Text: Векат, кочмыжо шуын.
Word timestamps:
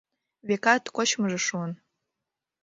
Векат, 0.47 0.83
кочмыжо 0.95 1.39
шуын. 1.47 1.71